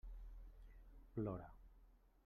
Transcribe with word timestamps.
Plora. 1.13 1.47